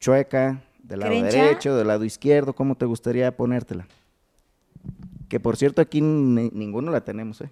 [0.01, 0.61] ¿Chueca?
[0.83, 1.43] ¿Del lado ¿Crencha?
[1.45, 1.77] derecho?
[1.77, 2.55] ¿Del lado izquierdo?
[2.55, 3.87] ¿Cómo te gustaría ponértela?
[5.29, 7.51] Que por cierto aquí ni- ninguno la tenemos, ¿eh?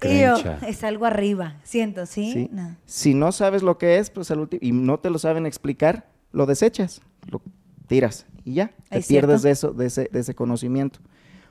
[0.00, 0.58] Crencha.
[0.66, 2.32] es algo arriba, siento, ¿sí?
[2.32, 2.48] Sí.
[2.52, 2.76] No.
[2.86, 6.06] Si no sabes lo que es, pues al último, y no te lo saben explicar,
[6.32, 7.40] lo desechas, lo
[7.86, 11.00] tiras y ya, te Es pierdes de eso, de ese, de ese conocimiento.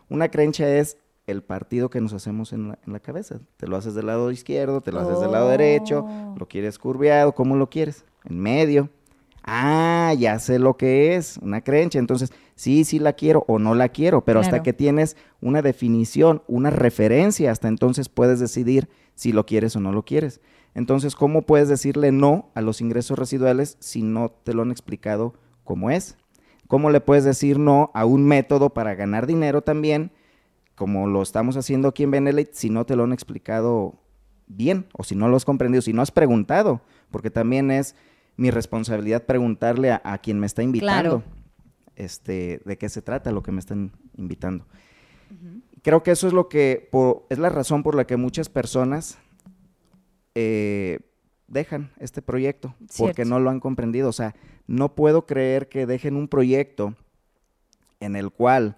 [0.10, 3.40] Una crencha es el partido que nos hacemos en la, en la cabeza.
[3.58, 6.36] Te lo haces del lado izquierdo, te lo haces del lado derecho, Oh.
[6.40, 8.06] lo quieres curveado, ¿cómo lo quieres?
[8.24, 8.90] En medio.
[9.50, 12.00] Ah, ya sé lo que es, una crencha.
[12.00, 16.44] Entonces, sí, sí la quiero o no la quiero, pero hasta que tienes una definición,
[16.48, 20.42] una referencia, hasta entonces puedes decidir si lo quieres o no lo quieres.
[20.76, 25.34] Entonces, ¿cómo puedes decirle no a los ingresos residuales si no te lo han explicado
[25.64, 26.18] cómo es?
[26.68, 30.12] ¿Cómo le puedes decir no a un método para ganar dinero también,
[30.76, 33.96] como lo estamos haciendo aquí en Benelete, si no te lo han explicado
[34.46, 36.82] bien o si no lo has comprendido, si no has preguntado?
[37.12, 37.96] Porque también es
[38.38, 41.23] mi responsabilidad preguntarle a, a quien me está invitando Claro.
[41.95, 44.65] este, de qué se trata lo que me están invitando.
[45.82, 49.17] Creo que eso es lo que, por- es la razón por la que muchas personas
[50.36, 51.00] eh,
[51.47, 52.97] dejan este proyecto Cierto.
[52.97, 54.10] porque no lo han comprendido.
[54.10, 54.36] O sea,
[54.67, 56.95] no puedo creer que dejen un proyecto
[58.00, 58.78] en el cual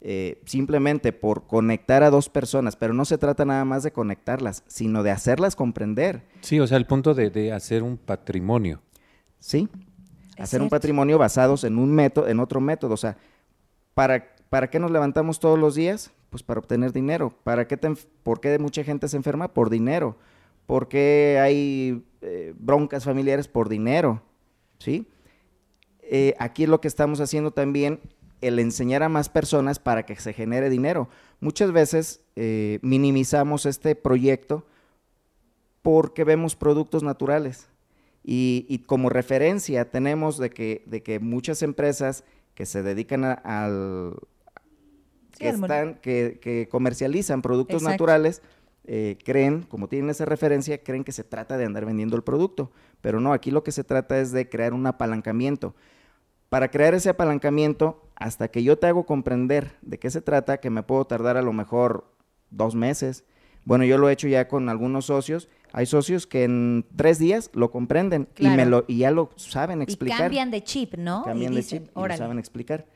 [0.00, 4.62] eh, simplemente por conectar a dos personas, pero no se trata nada más de conectarlas,
[4.66, 8.82] sino de hacerlas comprender, Sí, o sea, el punto de, de hacer un patrimonio.
[9.38, 9.68] ¿Sí?
[10.36, 12.94] Es Hacer un patrimonio basados en un método, en otro método.
[12.94, 13.16] O sea,
[13.94, 16.12] ¿para, ¿para qué nos levantamos todos los días?
[16.30, 17.32] Pues para obtener dinero.
[17.44, 19.54] ¿Para qué te ¿Por qué mucha gente se enferma?
[19.54, 20.16] Por dinero.
[20.66, 23.48] ¿Por qué hay eh, broncas familiares?
[23.48, 24.22] Por dinero.
[24.78, 25.08] ¿Sí?
[26.02, 28.00] Eh, aquí lo que estamos haciendo también,
[28.40, 31.08] el enseñar a más personas para que se genere dinero.
[31.40, 34.66] Muchas veces eh, minimizamos este proyecto
[35.82, 37.68] porque vemos productos naturales.
[38.28, 43.34] Y, y como referencia tenemos de que, de que muchas empresas que se dedican a-
[43.34, 44.16] al...
[45.34, 47.92] Sí, que, al mon- están, que, que comercializan productos Exacto.
[47.92, 48.42] naturales,
[48.84, 52.72] eh, creen, como tienen esa referencia, creen que se trata de andar vendiendo el producto.
[53.00, 55.76] Pero no, aquí lo que se trata es de crear un apalancamiento.
[56.48, 60.70] Para crear ese apalancamiento, hasta que yo te hago comprender de qué se trata, que
[60.70, 62.10] me puedo tardar a lo mejor
[62.50, 63.24] dos meses.
[63.64, 65.48] Bueno, yo lo he hecho ya con algunos socios.
[65.76, 69.80] Hay socios que en tres días lo comprenden y, me lo, y ya lo saben
[69.80, 70.20] Y explicar.
[70.20, 71.22] cambian de chip, ¿no?
[71.22, 72.86] Cambian y de chip y lo saben explicar.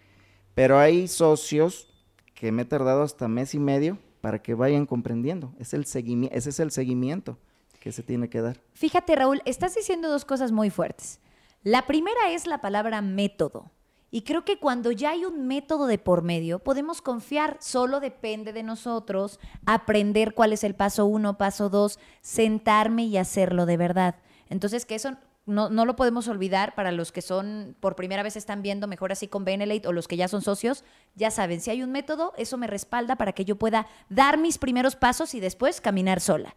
[0.54, 1.92] Pero hay socios
[2.34, 5.52] que me he tardado hasta mes y medio para que vayan comprendiendo.
[5.58, 7.36] Es el ese es el seguimiento
[7.80, 8.62] que se tiene que dar.
[8.72, 11.20] Fíjate, Raúl, estás diciendo dos cosas muy fuertes.
[11.62, 13.70] La primera es la palabra método.
[14.10, 17.58] Y creo que cuando ya hay un método de por medio, podemos confiar.
[17.60, 23.66] Solo depende de nosotros aprender cuál es el paso uno, paso dos, sentarme y hacerlo
[23.66, 24.16] de verdad.
[24.48, 28.36] Entonces, que eso no, no lo podemos olvidar para los que son, por primera vez
[28.36, 31.70] están viendo mejor así con Benelate o los que ya son socios, ya saben, si
[31.70, 35.40] hay un método, eso me respalda para que yo pueda dar mis primeros pasos y
[35.40, 36.54] después caminar sola.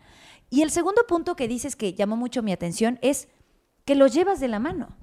[0.49, 3.27] Y el segundo punto que dices que llamó mucho mi atención es
[3.85, 4.95] que los llevas de la mano.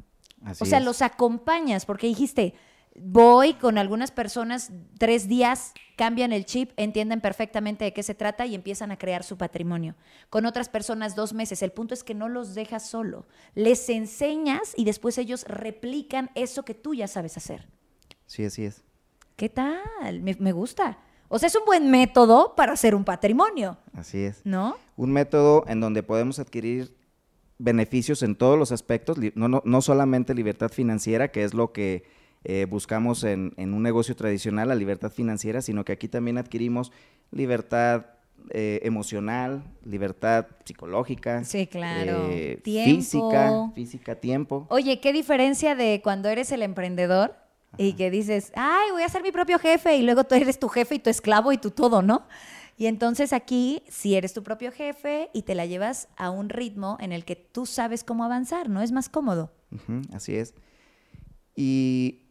[0.45, 0.85] Así o sea, es.
[0.85, 2.55] los acompañas, porque dijiste,
[2.97, 8.47] voy con algunas personas, tres días, cambian el chip, entienden perfectamente de qué se trata
[8.47, 9.95] y empiezan a crear su patrimonio.
[10.29, 11.63] Con otras personas, dos meses.
[11.63, 13.27] El punto es que no los dejas solo.
[13.55, 17.69] Les enseñas y después ellos replican eso que tú ya sabes hacer.
[18.27, 18.83] Sí, así es.
[19.37, 20.21] ¿Qué tal?
[20.21, 20.99] Me, me gusta.
[21.29, 24.41] O sea, es un buen método para hacer un patrimonio, Así es.
[24.45, 24.77] ¿no?
[24.97, 26.97] Un método en donde podemos adquirir
[27.61, 32.05] beneficios en todos los aspectos, no, no, no solamente libertad financiera, que es lo que
[32.45, 36.91] eh, buscamos en, en un negocio tradicional, la libertad financiera, sino que aquí también adquirimos
[37.31, 38.07] libertad
[38.49, 42.29] eh, emocional, libertad psicológica, Sí, claro.
[42.31, 44.67] eh, física, física, tiempo.
[44.71, 47.35] Oye, qué diferencia de cuando eres el emprendedor
[47.77, 50.69] y que dices, ay, voy a ser mi propio jefe y luego tú eres tu
[50.71, 52.23] jefe y tu esclavo y tu todo, ¿no?
[52.81, 56.97] Y entonces aquí, si eres tu propio jefe y te la llevas a un ritmo
[56.99, 58.81] en el que tú sabes cómo avanzar, ¿no?
[58.81, 59.53] Es más cómodo.
[60.15, 60.55] Así es.
[61.55, 62.23] Y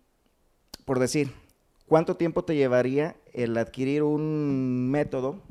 [0.85, 1.31] por decir,
[1.85, 5.43] ¿cuánto tiempo te llevaría el adquirir un método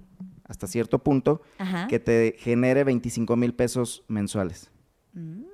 [0.42, 1.86] hasta cierto punto Ajá.
[1.86, 4.68] que te genere 25 mil pesos mensuales?
[5.12, 5.44] Mm,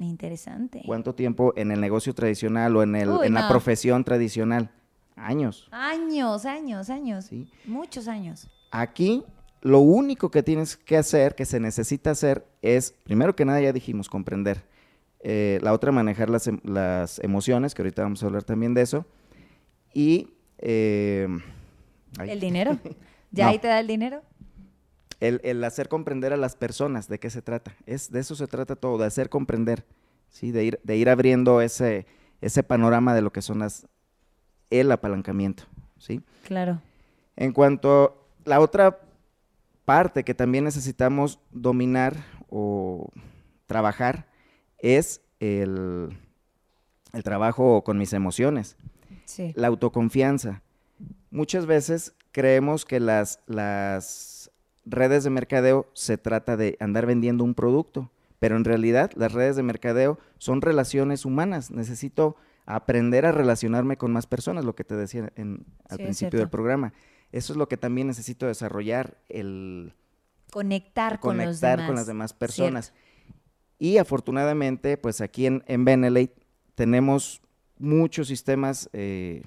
[0.00, 0.80] interesante.
[0.86, 3.40] ¿Cuánto tiempo en el negocio tradicional o en, el, Uy, en no.
[3.40, 4.70] la profesión tradicional?
[5.16, 5.66] Años.
[5.72, 7.24] Años, años, años.
[7.24, 7.50] Sí.
[7.64, 8.48] Muchos años.
[8.72, 9.22] Aquí
[9.60, 13.72] lo único que tienes que hacer, que se necesita hacer, es, primero que nada ya
[13.72, 14.64] dijimos, comprender.
[15.20, 18.82] Eh, la otra, manejar las, em- las emociones, que ahorita vamos a hablar también de
[18.82, 19.06] eso.
[19.94, 20.30] Y...
[20.58, 21.28] eh,
[22.18, 22.76] El dinero.
[23.30, 23.50] ¿Ya No.
[23.52, 24.22] ahí te da el dinero?
[25.20, 27.76] el, el hacer comprender a las personas de qué se trata.
[27.86, 29.84] Es, de eso se trata todo, de hacer comprender,
[30.28, 30.50] ¿sí?
[30.50, 32.06] de, ir, de ir abriendo ese,
[32.40, 33.86] ese panorama de lo que son las,
[34.70, 35.62] el apalancamiento.
[35.98, 36.22] ¿sí?
[36.44, 36.80] Claro.
[37.36, 38.98] En cuanto la otra
[39.84, 42.16] parte que también necesitamos dominar
[42.48, 43.10] o
[43.66, 44.26] trabajar
[44.78, 46.16] es el,
[47.12, 48.76] el trabajo con mis emociones,
[49.24, 49.52] Sí.
[49.56, 50.62] la autoconfianza.
[51.30, 54.50] Muchas veces creemos que las, las
[54.84, 59.56] redes de mercadeo se trata de andar vendiendo un producto, pero en realidad las redes
[59.56, 61.70] de mercadeo son relaciones humanas.
[61.70, 66.38] Necesito aprender a relacionarme con más personas, lo que te decía en- al Sí, principio
[66.40, 66.92] del programa.
[67.32, 69.94] Eso es lo que también necesito desarrollar, el
[70.52, 71.86] Conectar con los conectar demás.
[71.86, 72.92] con las demás personas.
[73.78, 76.30] Y afortunadamente, pues aquí en, en
[76.74, 77.40] tenemos
[77.78, 79.44] muchos sistemas eh,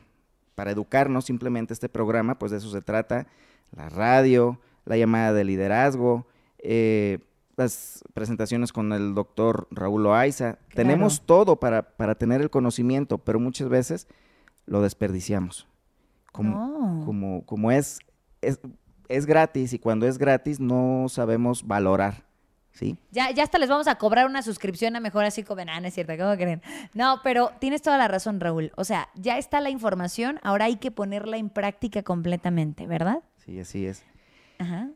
[0.55, 3.27] para educarnos, simplemente este programa, pues de eso se trata,
[3.71, 6.25] la radio, la llamada de liderazgo,
[6.57, 7.19] eh,
[7.55, 10.57] las presentaciones con el doctor Raúl Loaiza.
[10.73, 14.07] Tenemos todo para, para tener el conocimiento, pero muchas veces
[14.65, 15.67] lo desperdiciamos.
[16.35, 16.49] Como,
[16.99, 17.05] No.
[17.05, 17.99] como, como es,
[18.41, 18.59] es,
[19.07, 22.25] es gratis y cuando es gratis no sabemos valorar,
[22.71, 22.97] ¿sí?
[23.11, 25.69] Ya, ya hasta les vamos a cobrar una suscripción a Mejor Así Comen.
[25.69, 26.61] Ah, no es cierto, ¿cómo creen?
[26.93, 28.71] No, pero tienes toda la razón, Raúl.
[28.75, 33.23] O sea, ya está la información, ahora hay que ponerla en práctica completamente, ¿verdad?
[33.37, 34.03] Sí, así es.
[34.59, 34.89] Ajá.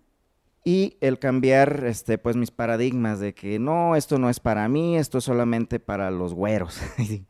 [0.66, 4.98] Y el cambiar, este, pues, mis paradigmas de que no, esto no es para mí,
[4.98, 6.80] esto es solamente para los güeros.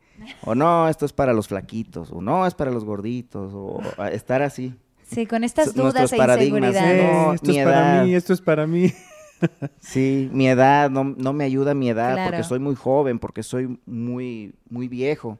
[0.44, 3.80] o no, esto es para los flaquitos, o no, es para los gorditos, o
[4.12, 4.74] estar así.
[5.04, 7.12] Sí, con estas dudas nuestros e paradigmas, inseguridades.
[7.12, 8.92] No, esto mi es para mí, esto es para mí.
[9.80, 12.30] Sí, mi edad, no, no me ayuda mi edad Claro.
[12.30, 15.38] porque soy muy joven, porque soy muy, muy viejo.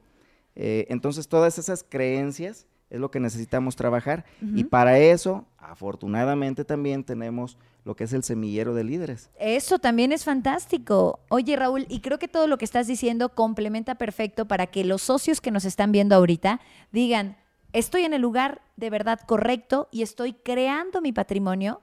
[0.55, 4.25] Eh, entonces, todas esas creencias es lo que necesitamos trabajar.
[4.53, 9.31] Y para eso, afortunadamente, también tenemos lo que es el semillero de líderes.
[9.39, 11.21] Eso también es fantástico.
[11.29, 15.01] Oye, Raúl, y creo que todo lo que estás diciendo complementa perfecto para que los
[15.01, 16.59] socios que nos están viendo ahorita
[16.91, 17.37] digan,
[17.71, 21.81] estoy en el lugar de verdad correcto y estoy creando mi patrimonio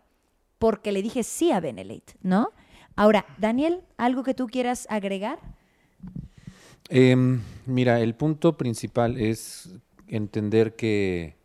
[0.59, 2.51] porque le dije sí a Benelete, ¿no?
[2.97, 5.39] Ahora, Daniel, ¿algo que tú quieras agregar?
[6.91, 9.75] Em, mira, el punto principal es
[10.09, 11.37] entender que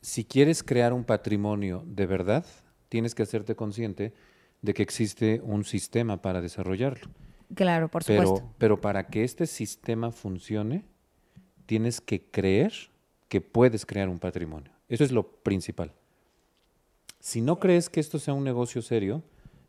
[0.00, 2.46] si quieres crear un patrimonio de verdad,
[2.88, 4.14] tienes que hacerte consciente
[4.62, 7.08] de que existe un sistema para desarrollarlo.
[7.54, 8.34] Claro, por supuesto.
[8.36, 10.84] Pero, pero para que este sistema funcione,
[11.66, 12.72] tienes que creer
[13.28, 14.72] que puedes crear un patrimonio.
[14.88, 15.92] Eso es lo principal.
[17.20, 19.22] Si no crees que esto sea un negocio serio,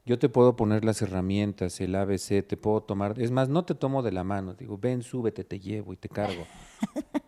[0.05, 3.75] yo te puedo poner las herramientas, el ABC, te puedo tomar, es más, no te
[3.75, 6.45] tomo de la mano, digo, ven, súbete, te llevo y te cargo.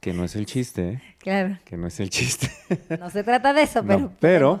[0.00, 1.02] que no es el chiste, ¿eh?
[1.18, 2.50] Claro, Que no es el chiste.
[3.00, 4.60] no se trata de eso, No, pero...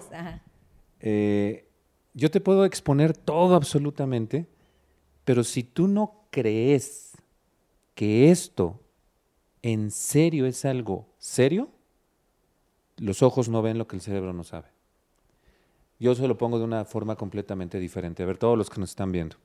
[1.00, 1.66] Eh,
[2.12, 4.46] yo te puedo exponer todo absolutamente,
[5.24, 7.12] pero si tú no crees
[7.94, 8.80] que esto
[9.62, 11.70] en serio es algo serio,
[12.96, 14.68] los ojos no ven lo que el cerebro no sabe.
[15.98, 18.22] Yo se lo pongo de una forma completamente diferente.
[18.22, 19.36] A ver, todos los que nos están viendo.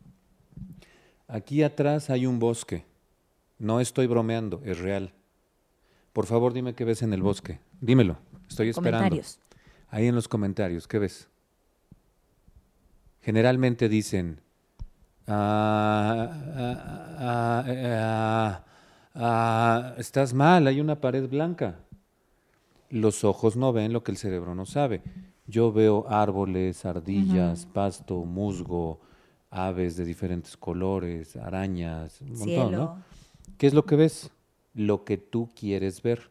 [1.28, 2.86] Aquí atrás hay un bosque.
[3.60, 5.14] No estoy bromeando, es real.
[6.15, 7.60] Por favor, dime qué ves en el bosque.
[7.82, 8.15] Dímelo,
[8.47, 8.99] estoy esperando.
[8.99, 9.38] Comentarios.
[9.89, 11.28] Ahí en los comentarios, ¿qué ves?
[13.19, 14.39] Generalmente dicen,
[15.28, 18.63] "Ah, ah, ah, ah,
[19.13, 21.80] ah, estás mal, hay una pared blanca.
[22.89, 25.01] Los ojos no ven lo que el cerebro no sabe.
[25.47, 29.01] Yo veo árboles, ardillas, pasto, musgo,
[29.49, 32.71] aves de diferentes colores, arañas, un montón, Cielo.
[32.71, 33.04] ¿no?
[33.58, 34.32] ¿Qué es lo que ves?
[34.76, 36.30] Lo que tú quieres ver.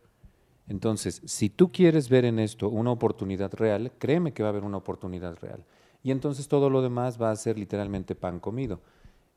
[0.68, 4.64] Entonces, si tú quieres ver en esto una oportunidad real, créeme que va a haber
[4.64, 5.64] una oportunidad real.
[6.04, 8.80] Y entonces todo lo demás va a ser literalmente pan comido.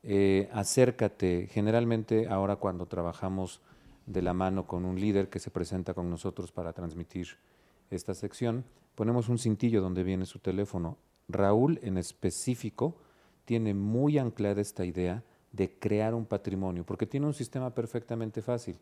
[0.02, 1.48] Eh, acércate.
[1.50, 3.60] Generalmente ahora cuando trabajamos
[4.06, 7.28] de la mano con un líder que se presenta con nosotros para transmitir
[7.90, 10.96] esta sección, ponemos un cintillo donde viene su teléfono.
[11.28, 12.96] Raúl en específico
[13.44, 18.76] tiene muy anclada esta idea de crear un patrimonio, porque tiene un sistema perfectamente fácil,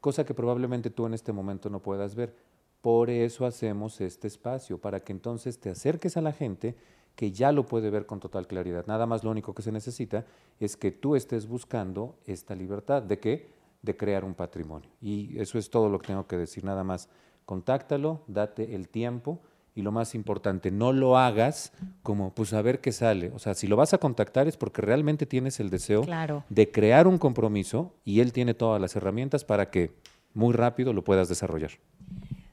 [0.00, 2.34] cosa que probablemente tú en este momento no puedas ver.
[2.80, 6.76] Por eso hacemos este espacio, para que entonces te acerques a la gente
[7.14, 8.86] que ya lo puede ver con total claridad.
[8.86, 10.24] Nada más lo único que se necesita
[10.58, 13.02] es que tú estés buscando esta libertad.
[13.02, 13.50] ¿De qué?
[13.82, 14.88] De crear un patrimonio.
[15.02, 16.64] Y eso es todo lo que tengo que decir.
[16.64, 17.10] Nada más,
[17.44, 19.40] contáctalo, date el tiempo
[19.74, 23.30] y lo más importante, no lo hagas como pues a ver qué sale.
[23.34, 26.44] O sea, si lo vas a contactar es porque realmente tienes el deseo Claro.
[26.48, 29.92] de crear un compromiso y él tiene todas las herramientas para que
[30.34, 31.70] muy rápido lo puedas desarrollar.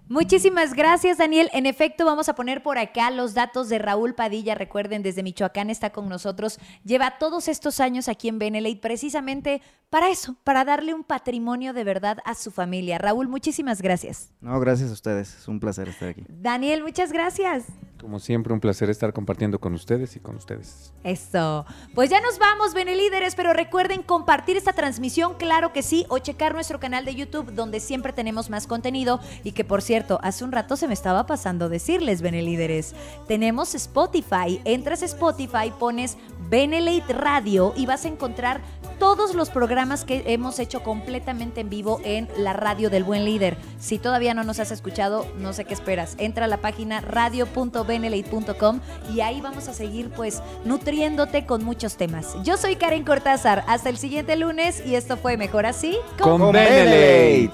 [0.10, 1.50] Muchísimas gracias, Daniel.
[1.52, 4.56] En efecto, vamos a poner por acá los datos de Raúl Padilla.
[4.56, 6.60] Recuerden, desde Michoacán está con nosotros.
[6.86, 11.84] Lleva todos estos años aquí en Benelete precisamente para eso, para darle un patrimonio de
[11.84, 12.98] verdad a su familia.
[12.98, 14.34] Raúl, muchísimas gracias.
[14.42, 15.38] No, gracias a ustedes.
[15.38, 16.26] Es un placer estar aquí.
[16.28, 17.66] Daniel, muchas gracias.
[18.00, 20.94] Como siempre, un placer estar compartiendo con ustedes y con ustedes.
[21.04, 21.66] Eso.
[21.96, 26.54] Pues ya nos vamos, Benelíderes, pero recuerden compartir esta transmisión, claro que sí, o checar
[26.54, 29.20] nuestro canal de YouTube, donde siempre tenemos más contenido.
[29.44, 32.94] Y que por cierto, hace un rato se me estaba pasando decirles, Benelíderes,
[33.28, 34.62] tenemos Spotify.
[34.66, 36.18] Entras a Spotify, pones
[36.50, 38.62] Benelate Radio y vas a encontrar
[39.00, 43.58] todos los programas que hemos hecho completamente en vivo en la radio del buen líder.
[43.80, 46.16] Si todavía no nos has escuchado, no sé qué esperas.
[46.18, 48.80] Entra a la página radio.benelate.com
[49.14, 52.36] y ahí vamos a seguir pues nutriéndote con muchos temas.
[52.44, 53.64] Yo soy Karen Cortázar.
[53.68, 55.98] Hasta el siguiente lunes y esto fue Mejor Así.
[56.20, 57.52] Con Benelate.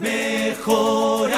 [0.00, 1.30] Mejor